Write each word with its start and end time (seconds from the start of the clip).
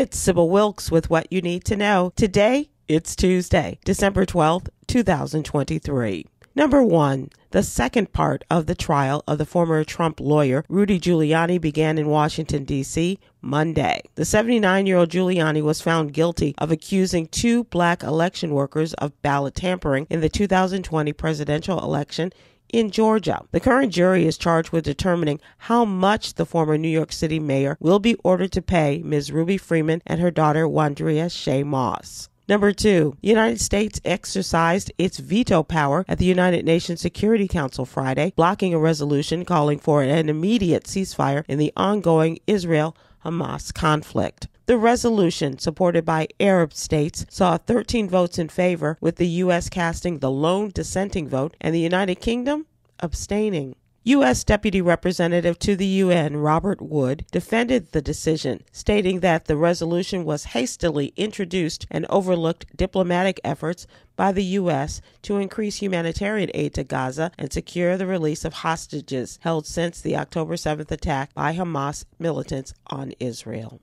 It's 0.00 0.16
Sybil 0.16 0.48
Wilkes 0.48 0.92
with 0.92 1.10
what 1.10 1.26
you 1.28 1.42
need 1.42 1.64
to 1.64 1.76
know. 1.76 2.12
Today, 2.14 2.70
it's 2.86 3.16
Tuesday, 3.16 3.80
December 3.84 4.24
12th, 4.24 4.68
2023. 4.86 6.24
Number 6.54 6.84
one, 6.84 7.30
the 7.50 7.64
second 7.64 8.12
part 8.12 8.44
of 8.48 8.66
the 8.66 8.76
trial 8.76 9.24
of 9.26 9.38
the 9.38 9.44
former 9.44 9.82
Trump 9.82 10.20
lawyer 10.20 10.64
Rudy 10.68 11.00
Giuliani 11.00 11.60
began 11.60 11.98
in 11.98 12.06
Washington, 12.06 12.62
D.C. 12.62 13.18
Monday. 13.42 14.02
The 14.14 14.24
79 14.24 14.86
year 14.86 14.98
old 14.98 15.08
Giuliani 15.08 15.62
was 15.62 15.80
found 15.80 16.12
guilty 16.12 16.54
of 16.58 16.70
accusing 16.70 17.26
two 17.26 17.64
black 17.64 18.04
election 18.04 18.54
workers 18.54 18.94
of 18.94 19.20
ballot 19.22 19.56
tampering 19.56 20.06
in 20.08 20.20
the 20.20 20.28
2020 20.28 21.12
presidential 21.14 21.82
election 21.82 22.32
in 22.70 22.90
Georgia. 22.90 23.44
The 23.52 23.60
current 23.60 23.92
jury 23.92 24.26
is 24.26 24.38
charged 24.38 24.70
with 24.70 24.84
determining 24.84 25.40
how 25.58 25.84
much 25.84 26.34
the 26.34 26.46
former 26.46 26.78
New 26.78 26.88
York 26.88 27.12
City 27.12 27.38
mayor 27.38 27.76
will 27.80 27.98
be 27.98 28.14
ordered 28.24 28.52
to 28.52 28.62
pay 28.62 29.02
Ms. 29.04 29.32
Ruby 29.32 29.56
Freeman 29.58 30.02
and 30.06 30.20
her 30.20 30.30
daughter 30.30 30.66
Wandrea 30.66 31.26
Shaye 31.26 31.64
Moss. 31.64 32.28
Number 32.48 32.72
two, 32.72 33.14
the 33.20 33.28
United 33.28 33.60
States 33.60 34.00
exercised 34.06 34.90
its 34.96 35.18
veto 35.18 35.62
power 35.62 36.06
at 36.08 36.16
the 36.16 36.24
United 36.24 36.64
Nations 36.64 37.00
Security 37.00 37.46
Council 37.46 37.84
Friday, 37.84 38.32
blocking 38.36 38.72
a 38.72 38.78
resolution 38.78 39.44
calling 39.44 39.78
for 39.78 40.02
an 40.02 40.30
immediate 40.30 40.84
ceasefire 40.84 41.44
in 41.46 41.58
the 41.58 41.74
ongoing 41.76 42.38
Israel 42.46 42.96
Hamas 43.22 43.74
conflict. 43.74 44.48
The 44.68 44.76
resolution, 44.76 45.58
supported 45.58 46.04
by 46.04 46.28
Arab 46.38 46.74
states, 46.74 47.24
saw 47.30 47.56
13 47.56 48.06
votes 48.06 48.38
in 48.38 48.50
favor, 48.50 48.98
with 49.00 49.16
the 49.16 49.26
U.S. 49.40 49.70
casting 49.70 50.18
the 50.18 50.30
lone 50.30 50.72
dissenting 50.74 51.26
vote 51.26 51.56
and 51.58 51.74
the 51.74 51.80
United 51.80 52.16
Kingdom 52.16 52.66
abstaining. 53.00 53.76
U.S. 54.04 54.44
Deputy 54.44 54.82
Representative 54.82 55.58
to 55.60 55.74
the 55.74 55.86
UN 55.86 56.36
Robert 56.36 56.82
Wood 56.82 57.24
defended 57.32 57.92
the 57.92 58.02
decision, 58.02 58.62
stating 58.70 59.20
that 59.20 59.46
the 59.46 59.56
resolution 59.56 60.26
was 60.26 60.52
hastily 60.52 61.14
introduced 61.16 61.86
and 61.90 62.04
overlooked 62.10 62.66
diplomatic 62.76 63.40
efforts 63.42 63.86
by 64.16 64.32
the 64.32 64.44
U.S. 64.44 65.00
to 65.22 65.38
increase 65.38 65.76
humanitarian 65.76 66.50
aid 66.52 66.74
to 66.74 66.84
Gaza 66.84 67.32
and 67.38 67.50
secure 67.50 67.96
the 67.96 68.06
release 68.06 68.44
of 68.44 68.52
hostages 68.52 69.38
held 69.40 69.66
since 69.66 70.02
the 70.02 70.18
October 70.18 70.56
7th 70.56 70.90
attack 70.90 71.32
by 71.32 71.54
Hamas 71.54 72.04
militants 72.18 72.74
on 72.88 73.14
Israel. 73.18 73.80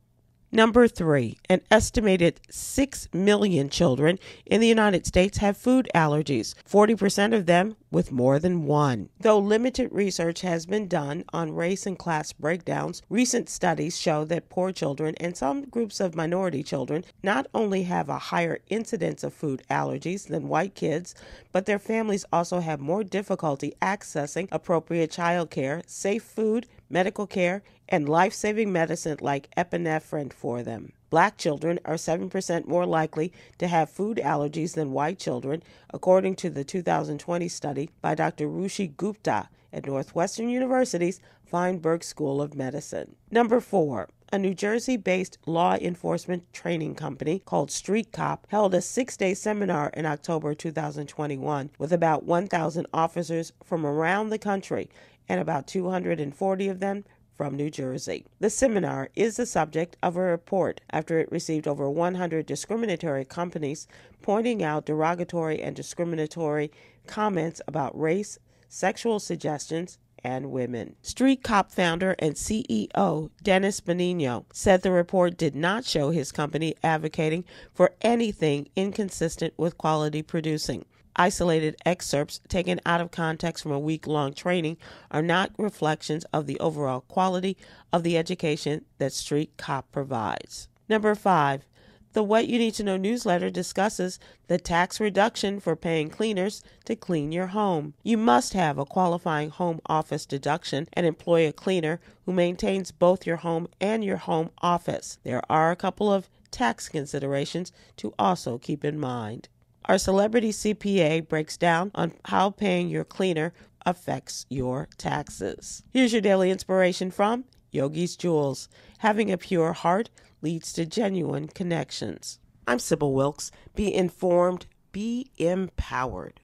Number 0.55 0.87
three, 0.87 1.37
an 1.49 1.59
estimated 1.69 2.39
6 2.49 3.09
million 3.11 3.67
children 3.67 4.17
in 4.45 4.61
the 4.61 4.69
United 4.69 5.05
States 5.05 5.39
have 5.39 5.57
food 5.57 5.89
allergies, 5.93 6.55
40% 6.65 7.35
of 7.35 7.45
them 7.45 7.75
with 7.95 8.11
more 8.11 8.39
than 8.39 8.65
one. 8.65 9.07
Though 9.21 9.39
limited 9.39 9.89
research 9.93 10.41
has 10.41 10.65
been 10.65 10.89
done 10.89 11.23
on 11.31 11.55
race 11.55 11.85
and 11.85 11.97
class 11.97 12.33
breakdowns, 12.33 13.01
recent 13.09 13.47
studies 13.47 13.97
show 13.97 14.25
that 14.25 14.49
poor 14.49 14.73
children 14.73 15.15
and 15.15 15.37
some 15.37 15.63
groups 15.63 16.01
of 16.01 16.13
minority 16.13 16.61
children 16.61 17.05
not 17.23 17.47
only 17.53 17.83
have 17.83 18.09
a 18.09 18.19
higher 18.19 18.59
incidence 18.67 19.23
of 19.23 19.33
food 19.33 19.63
allergies 19.69 20.27
than 20.27 20.49
white 20.49 20.75
kids, 20.75 21.15
but 21.53 21.67
their 21.67 21.79
families 21.79 22.25
also 22.33 22.59
have 22.59 22.81
more 22.81 23.01
difficulty 23.01 23.73
accessing 23.81 24.49
appropriate 24.51 25.09
child 25.09 25.49
care, 25.49 25.81
safe 25.87 26.23
food, 26.23 26.67
medical 26.89 27.25
care, 27.25 27.63
and 27.87 28.09
life 28.09 28.33
saving 28.33 28.73
medicine 28.73 29.17
like 29.21 29.47
epinephrine 29.55 30.33
for 30.33 30.63
them. 30.63 30.91
Black 31.15 31.37
children 31.37 31.79
are 31.85 31.93
7% 31.93 32.67
more 32.67 32.85
likely 32.85 33.31
to 33.57 33.69
have 33.69 33.89
food 33.89 34.17
allergies 34.17 34.73
than 34.73 34.91
white 34.91 35.17
children, 35.17 35.63
according 35.93 36.35
to 36.35 36.49
the 36.49 36.65
2020 36.65 37.47
study 37.47 37.89
by 38.01 38.15
Dr. 38.15 38.49
Ruchi 38.49 38.93
Gupta 38.97 39.47
at 39.71 39.85
Northwestern 39.85 40.49
University's 40.49 41.21
Feinberg 41.45 42.03
School 42.03 42.41
of 42.41 42.53
Medicine. 42.53 43.15
Number 43.31 43.61
four, 43.61 44.09
a 44.33 44.37
New 44.37 44.53
Jersey 44.53 44.97
based 44.97 45.37
law 45.45 45.75
enforcement 45.75 46.51
training 46.51 46.95
company 46.95 47.39
called 47.39 47.71
Street 47.71 48.11
Cop 48.11 48.45
held 48.49 48.75
a 48.75 48.81
six 48.81 49.15
day 49.15 49.33
seminar 49.33 49.91
in 49.93 50.05
October 50.05 50.53
2021 50.53 51.69
with 51.79 51.93
about 51.93 52.25
1,000 52.25 52.87
officers 52.93 53.53
from 53.63 53.85
around 53.85 54.31
the 54.31 54.37
country 54.37 54.89
and 55.29 55.39
about 55.39 55.65
240 55.65 56.67
of 56.67 56.79
them 56.81 57.05
from 57.35 57.55
New 57.55 57.69
Jersey. 57.69 58.25
The 58.39 58.49
seminar 58.49 59.09
is 59.15 59.37
the 59.37 59.45
subject 59.45 59.97
of 60.01 60.15
a 60.15 60.21
report 60.21 60.81
after 60.91 61.19
it 61.19 61.31
received 61.31 61.67
over 61.67 61.89
100 61.89 62.45
discriminatory 62.45 63.25
companies 63.25 63.87
pointing 64.21 64.63
out 64.63 64.85
derogatory 64.85 65.61
and 65.61 65.75
discriminatory 65.75 66.71
comments 67.07 67.61
about 67.67 67.99
race, 67.99 68.39
sexual 68.69 69.19
suggestions, 69.19 69.97
and 70.25 70.51
women. 70.51 70.95
Street 71.03 71.43
Cop 71.43 71.71
founder 71.71 72.15
and 72.17 72.33
CEO 72.33 73.29
Dennis 73.43 73.79
Benigno 73.79 74.45
said 74.51 74.81
the 74.81 74.91
report 74.91 75.37
did 75.37 75.55
not 75.55 75.85
show 75.85 76.09
his 76.09 76.31
company 76.31 76.75
advocating 76.83 77.45
for 77.73 77.93
anything 78.01 78.67
inconsistent 78.75 79.53
with 79.55 79.77
quality 79.77 80.23
producing. 80.23 80.83
Isolated 81.15 81.77
excerpts 81.85 82.41
taken 82.49 82.81
out 82.85 82.99
of 82.99 83.11
context 83.11 83.63
from 83.63 83.71
a 83.71 83.79
week 83.79 84.05
long 84.05 84.33
training 84.33 84.77
are 85.11 85.21
not 85.21 85.51
reflections 85.57 86.25
of 86.33 86.45
the 86.45 86.59
overall 86.59 87.01
quality 87.01 87.55
of 87.93 88.03
the 88.03 88.17
education 88.17 88.85
that 88.97 89.13
Street 89.13 89.53
Cop 89.57 89.91
provides. 89.91 90.67
Number 90.89 91.15
five, 91.15 91.65
the 92.11 92.23
What 92.23 92.47
You 92.47 92.59
Need 92.59 92.75
to 92.75 92.83
Know 92.83 92.95
newsletter 92.95 93.49
discusses 93.49 94.19
the 94.47 94.57
tax 94.57 95.01
reduction 95.01 95.59
for 95.59 95.75
paying 95.75 96.09
cleaners 96.09 96.63
to 96.85 96.95
clean 96.95 97.33
your 97.33 97.47
home. 97.47 97.93
You 98.03 98.17
must 98.17 98.53
have 98.53 98.77
a 98.77 98.85
qualifying 98.85 99.49
home 99.49 99.81
office 99.85 100.25
deduction 100.25 100.87
and 100.93 101.05
employ 101.05 101.45
a 101.45 101.51
cleaner 101.51 101.99
who 102.25 102.31
maintains 102.31 102.91
both 102.91 103.25
your 103.25 103.37
home 103.37 103.67
and 103.81 104.03
your 104.03 104.17
home 104.17 104.49
office. 104.61 105.17
There 105.23 105.41
are 105.49 105.71
a 105.71 105.75
couple 105.75 106.11
of 106.11 106.29
tax 106.51 106.87
considerations 106.87 107.73
to 107.97 108.13
also 108.17 108.57
keep 108.57 108.85
in 108.85 108.97
mind. 108.97 109.49
Our 109.87 109.99
celebrity 109.99 110.51
CPA 110.51 111.27
breaks 111.27 111.57
down 111.57 111.91
on 111.93 112.13
how 112.25 112.49
paying 112.49 112.89
your 112.89 113.03
cleaner 113.03 113.53
affects 113.85 114.47
your 114.49 114.87
taxes. 114.97 115.83
Here's 115.93 116.11
your 116.11 116.23
daily 116.23 116.49
inspiration 116.49 117.11
from 117.11 117.45
Yogi's 117.71 118.15
Jewels. 118.15 118.67
Having 118.99 119.31
a 119.31 119.37
pure 119.37 119.73
heart 119.73 120.09
leads 120.41 120.73
to 120.73 120.87
genuine 120.87 121.47
connections. 121.47 122.39
I'm 122.65 122.79
Sybil 122.79 123.13
Wilkes. 123.13 123.51
Be 123.75 123.93
informed, 123.93 124.65
be 124.91 125.29
empowered. 125.37 126.41